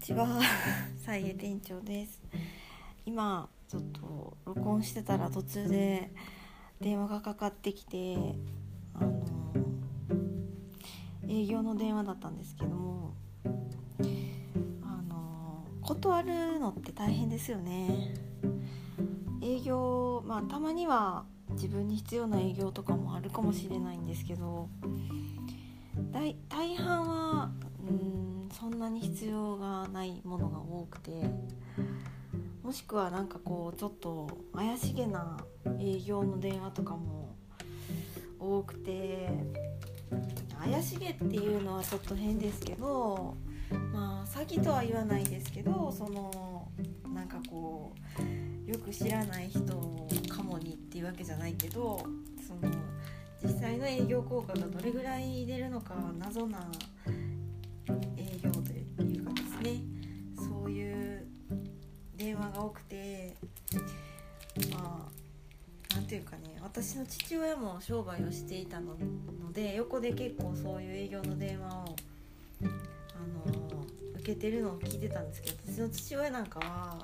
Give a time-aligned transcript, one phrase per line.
[0.00, 0.40] ちは、
[1.04, 2.22] さいえ店長です。
[3.04, 6.10] 今ちょっと録音してたら途中で
[6.80, 8.16] 電話がかかってきて、
[8.94, 9.22] あの
[11.28, 13.12] 営業の電話だったんですけども、
[14.82, 18.14] あの断るのって大変ですよね。
[19.42, 24.70] 営業まあたまには自分に必要な営業とかもあるかもしれないんですけど。
[26.12, 27.50] 大大半は
[28.60, 31.12] そんなに必要がないものが多くて
[32.62, 35.38] もしくはなんかこうちょっと怪しげな
[35.78, 37.34] 営業の電話とかも
[38.38, 39.30] 多くて
[40.62, 43.34] 怪しげっていうのはちょっと変ですけど
[43.94, 46.68] まあ詐欺とは言わないですけどその
[47.14, 52.04] なんかこうよく知らない人をかもにっていうわけじゃないけど
[52.46, 52.70] その
[53.42, 56.70] 実際の営業効果がどれぐらい出るのか謎な
[62.60, 63.34] が多くて
[64.72, 65.08] ま
[65.92, 68.96] あなんていうかね私の父親も商売をしていたの
[69.52, 71.96] で横で結構そういう営業の電話を
[72.60, 73.84] あの
[74.16, 76.98] 受けてるのを聞いてたんですけど私の父親なんかは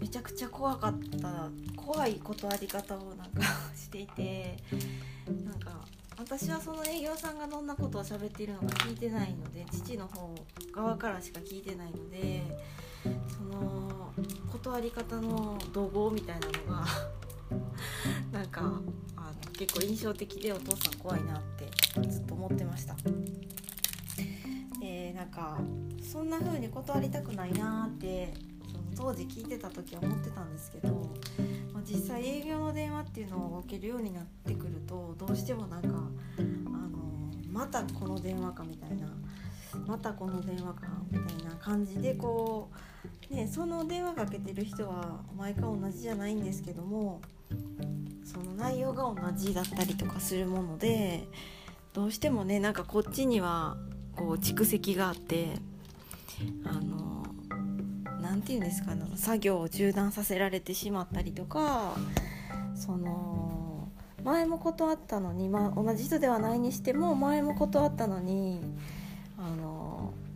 [0.00, 3.42] めちゃくちゃ怖かった怖い断り方をなんか
[3.74, 4.56] していて
[5.44, 5.84] なんか
[6.16, 10.32] 私はその営業さんがどんなことを喋っているのか聞いてないので父の方
[10.72, 12.43] 側からしか聞いてないので
[14.74, 16.84] 断り方の怒号みたいなのが
[18.36, 18.60] なんか
[19.14, 21.70] あの結構印象的でお父さん怖いなって
[22.08, 22.96] ずっと思ってました。
[24.80, 25.60] でなんか
[26.02, 28.34] そんな風に断りたくないなって
[28.66, 30.88] その当時聞いてた時は思ってたんですけど、
[31.72, 39.06] まあ、実際営業の電話っていうのを受けるようになってくるとどうしてもなんかあのまたこの電話かみたいな
[39.86, 42.70] またこの電話かみたいな感じでこ
[43.30, 47.20] う、ね、その電話かけてる人は毎回同じじゃないんですけども
[48.24, 51.24] その内容が同じだったりとかするもので
[51.92, 53.76] どうしてもねなんかこっちには
[54.16, 55.48] こう蓄積があって
[56.64, 57.24] あの
[58.20, 61.94] 何て言うんですかね作業を中断させられてしまったりとか
[62.74, 63.88] その
[64.24, 68.60] 前も断ったのに、まあ、同じ人ではないにしても前も断ったのに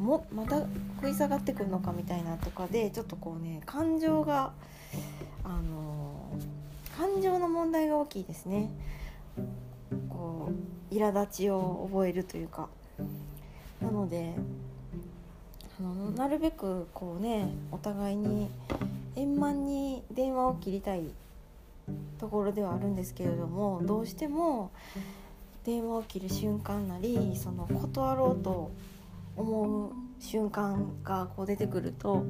[0.09, 0.63] もまた
[0.97, 4.53] 食い下がってくるのかみたいなとかでちょっとこうね感情が
[5.45, 6.31] あの
[6.97, 8.71] 感情の問題が大きいですね。
[10.09, 10.51] こ
[10.91, 12.69] う苛立ちを覚えるというか
[13.83, 14.35] なので
[15.79, 18.49] あのなるべくこうねお互いに
[19.15, 21.03] 円満に電話を切りたい
[22.19, 24.71] ところではあるんですけれどもどうしても
[25.65, 28.71] 電話を切る瞬間なりその断ろうと
[29.39, 32.25] 思う瞬間がこう出てくると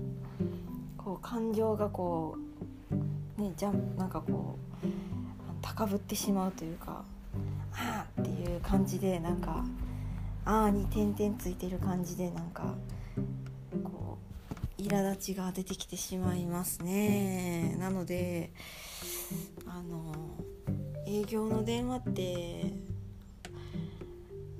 [0.98, 2.36] こう感情がこ
[3.38, 4.86] うねじゃなんかこう
[5.62, 7.02] 高ぶってしまうというか
[7.72, 9.64] ああっていう感じでなんか
[10.44, 12.74] ああに点々ついてる感じでなんか
[13.82, 14.19] こ
[14.78, 17.75] う苛立ちが出てきてしまいますね。
[17.78, 18.52] なので
[19.66, 20.14] あの
[21.06, 22.72] 営業の電話って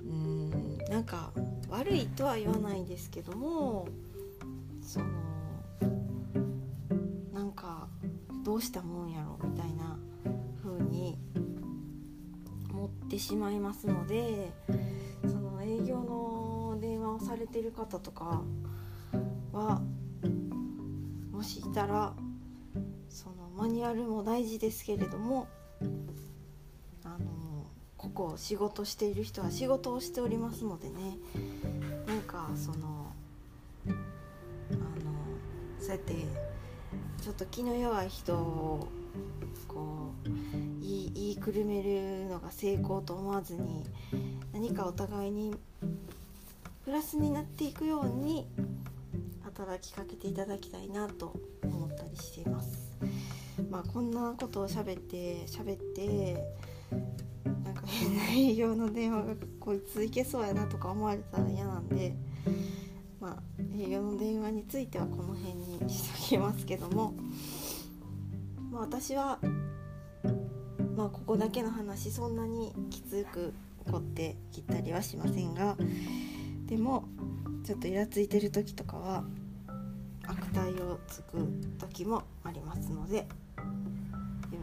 [0.01, 1.31] うんなんか
[1.69, 3.89] 悪いとは言わないですけども
[4.83, 5.07] その
[7.33, 7.89] なんか
[8.45, 9.99] どうしたもんやろみたいな
[10.63, 11.19] 風に
[12.71, 14.53] 思ってしまいますので
[15.23, 18.43] その営業の電話をされてる方とか
[19.53, 19.83] は
[21.33, 22.15] もしいたら
[23.09, 25.49] そのマニュアルも大事ですけれども
[27.05, 27.67] あの
[27.99, 31.19] ここ仕事している人は仕事をしておりますのでね
[32.07, 33.13] なんかその
[33.87, 33.97] あの
[35.81, 36.15] そうやって
[37.21, 38.89] ちょっと気の弱い人を
[39.67, 40.29] こう
[40.81, 43.85] 言い言いくるめるのが成功と思わずに
[44.53, 45.55] 何かお互いに
[46.85, 48.47] プラスになっていくように
[49.43, 51.35] 働きかけていただきたいなと
[51.65, 52.89] 思ったりしています。
[53.71, 56.45] まあこんなことを喋って喋って
[57.89, 62.15] なんか変な営業の電話がこいついけそうやなとか思われたら嫌なんで
[63.21, 63.37] まあ
[63.77, 67.15] 営業の電話についてはこの辺にしときますけども、
[68.71, 69.39] まあ、私は
[70.97, 73.55] まあここだけの話そんなにきつく
[73.91, 75.77] 凝って切ったりはしませんが
[76.67, 77.09] でも
[77.65, 79.25] ちょっとイラついてる時とかは
[80.27, 81.49] 悪態をつく
[81.79, 83.25] 時もありますのでよ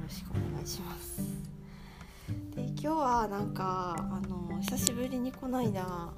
[0.01, 1.34] ろしくお願いします。
[2.85, 6.13] 今日はなんかあの久しぶりにこの間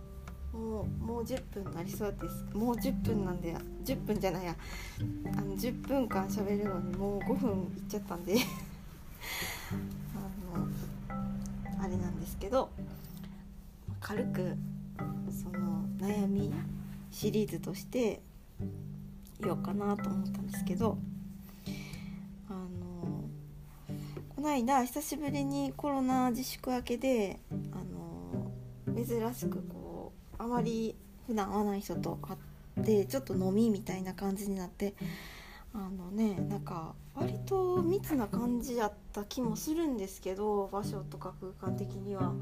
[0.51, 2.45] もうもう10分なりそうです。
[2.53, 3.55] もう10分なんで
[3.85, 4.53] 10分じゃないや。
[5.37, 8.35] あの10分間喋るのにもう5分いっちゃったんで。
[10.13, 12.69] あのあれなんですけど
[14.01, 14.57] 軽く
[15.31, 16.51] その悩み
[17.11, 18.21] シリーズとして
[19.39, 20.97] 言おうかなと思ったんですけど
[24.47, 27.39] 間久しぶりにコロナ自粛明けで
[27.71, 28.51] あの
[28.95, 30.95] 珍しくこうあまり
[31.27, 32.37] 普段会わない人と会
[32.81, 34.95] ってちょっと飲みみたいな感じになって
[35.73, 42.33] あのねなんか割と密な感じやった気もするんですけど場所とか空間的には。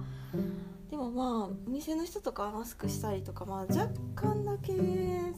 [0.91, 4.71] でもまあお店の人とかマスクしたりとか、まあ、若干だけ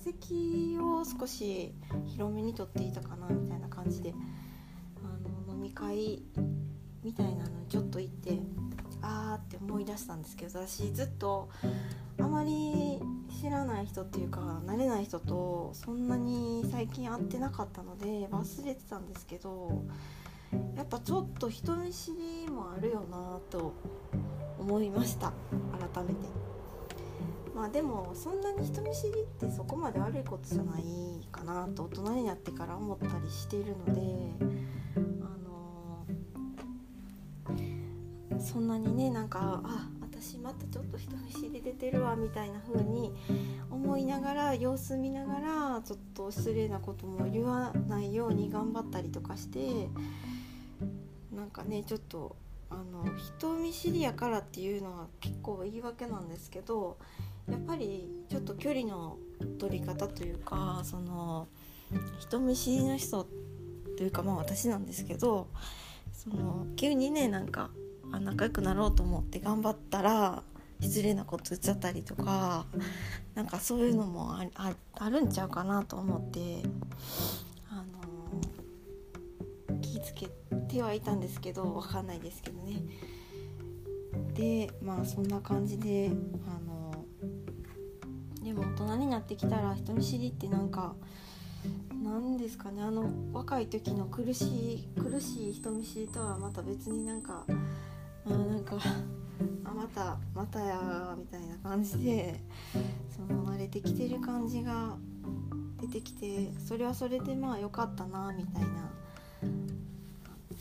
[0.04, 1.74] 席を少し
[2.06, 4.14] 広めにとっていたかなみたいな感じで
[5.78, 6.24] 会
[7.04, 8.40] みたいなのにちょっと行って
[9.02, 11.50] あーって思い出したんですけど私ずっと
[12.20, 13.00] あまり
[13.40, 19.84] 知らない人っていうか慣れない人とそんなに最近会ってなかったので忘れてたんですけど
[20.76, 23.74] やっぱちょっと人見知りもあるよなと
[24.60, 25.32] 思いました
[25.94, 26.48] 改めて。
[27.56, 34.48] まあでもそんなに人見知りってそこまで悪いことじゃないかなと大人になってから思ったりしているので
[38.58, 43.14] そんなにねなんかあ私またちょっと人見知り出てるわみたいな風に
[43.70, 49.90] 思いながら様子見ながらちょっと失礼なことも言わないように頑張ったりとかして
[51.32, 52.36] なんかねちょっと
[52.72, 56.98] あの人見知りやからっていうのは結構言い訳なんですけど
[57.48, 59.18] やっぱりちょっと距離の
[59.60, 61.48] 取り方というかその
[62.18, 63.28] 人見知りの人
[63.98, 65.46] というかまあ私なんですけど
[66.12, 67.70] その急にねなんか
[68.12, 70.44] あ仲良くなろうと思って頑張ったら
[70.80, 72.66] 失礼なこと言っちゃったりとか
[73.36, 76.64] なんかそういうのもあるんちゃうかなと思って
[77.70, 82.84] あの気付けてはいたんですけど分かんないですけどね。
[84.34, 86.12] でまあそんな感じで
[86.48, 87.06] あの
[88.44, 90.96] でも大人になってきたら人見知りってなんか
[92.04, 92.84] 何ですかね。
[92.84, 97.46] あの若い時の苦しい苦しい人見知りとはまた別になんか
[98.30, 98.78] あなんか
[99.64, 102.40] あまたまたやみたいな感じで
[103.10, 104.96] その慣れてきてる感じが
[105.82, 108.68] 出てきてそれはそれでまあ良かったなみたいな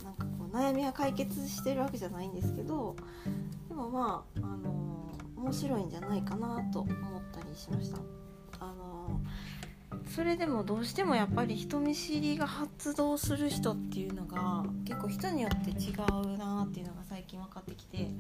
[0.05, 2.97] なんかこう悩みは解決してるわけじゃないんですけど
[3.69, 6.95] でもまあ、あの面白いんじゃないかなと思っ
[7.33, 7.99] たりしました。
[8.59, 9.21] あの
[10.15, 16.96] それでもどうしてもやっぱり人見知りが発動する人っていうのが結構人によって違うなっていうの
[17.27, 18.11] 近分かってきて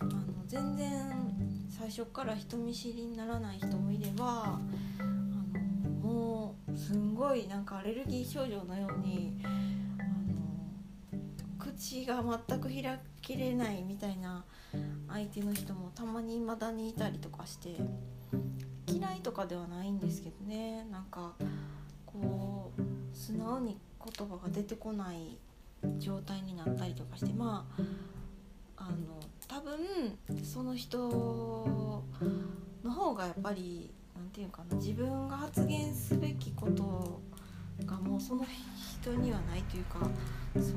[0.00, 0.12] あの
[0.46, 4.60] 全然最初から人見知りにならない人もいれば
[4.98, 9.54] あのもうすんごいなんかアレルギー症状のようにあの
[11.58, 14.44] 口が全く開けれないみたいな
[15.08, 17.76] 相手の人もたまに未だにいたりとかして。
[18.88, 21.34] 嫌いとかではないんですけどねなんか
[22.06, 23.78] こう素直に
[24.16, 25.36] 言葉が出てこない
[25.98, 27.82] 状態になったりとかしてまあ
[28.76, 30.98] あの多分その人
[32.84, 37.20] の方がやっぱり何て言うかな自分が発言すべきこと
[37.84, 38.44] がもうその
[39.00, 39.98] 人にはないというか
[40.54, 40.76] その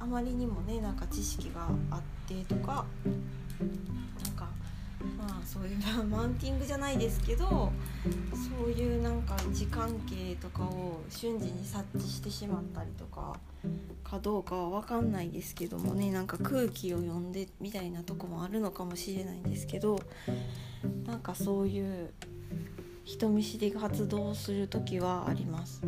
[0.00, 2.84] あまりにもねなんか知識があってとか
[4.24, 4.48] なんか
[5.18, 7.72] まあそういうマウンティングじゃないですけど
[8.58, 13.38] そういうなんか位置関係とかを瞬時に察知してしまったりとか
[14.04, 19.98] かどうかは分かんないですけどもねなんか空気を読んでみたいなとこもあるのかもしれないんですけど
[21.06, 22.10] なんかそういう
[23.04, 25.82] 人見知りが発動する時はあります。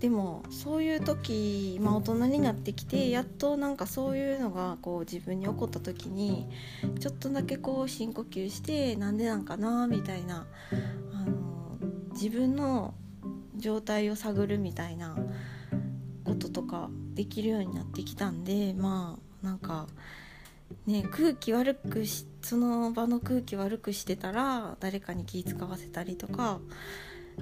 [0.00, 6.46] でもそういう時、まあ、大人になってきてやっとなんかそういうのがこう自分に起こった時に
[7.00, 10.46] ちょっとだけこう深呼吸してなんでなんかなみたいな
[11.12, 11.78] あの
[12.12, 12.94] 自分の
[13.56, 15.16] 状態を探るみたいな
[16.24, 19.88] こととかできるようになってきたんでまあなんか
[20.86, 26.60] ね空気悪くしその場の空気悪くしてたら誰かに気使わせたりとか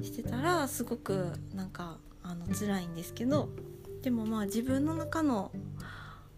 [0.03, 1.99] してたらすごくなんか
[2.29, 3.49] あの辛いんですけど
[4.03, 5.51] でもまあ自分の中の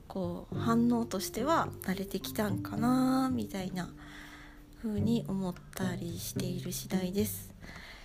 [0.06, 3.90] こう反応としては慣れてきたんかなみたいな
[4.82, 7.52] 風に思ったりしている次第です。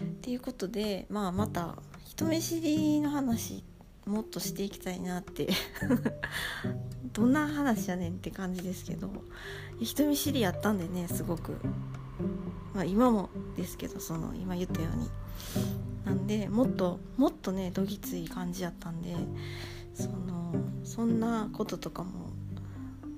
[0.04, 3.64] っていうことで、まあ、また人見知りの話
[4.06, 5.50] もっとしていきたいなって。
[7.14, 9.08] どんな話やねんって感じですけど
[9.80, 11.58] 人見知りやったんでねすごく、
[12.74, 15.10] まあ、今もですけどその今言ったように。
[16.06, 19.16] なんでもっともっとねどぎつい感じやったんで
[19.94, 22.30] そのそんなこととかも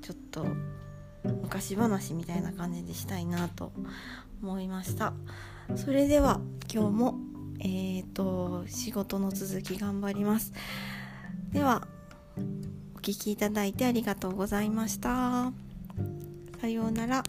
[0.02, 0.46] ちょっと
[1.24, 3.72] 昔話みたいな感じでしたいなと
[4.42, 5.14] 思いました。
[5.76, 6.40] それでは
[6.72, 7.16] 今日も
[7.60, 10.54] えっ、ー、と仕事の続き頑張ります。
[11.52, 11.88] では
[12.96, 15.52] お聴きいただいてありがとうございました。
[16.62, 17.24] さようなら。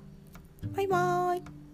[0.75, 1.66] バイバーイ。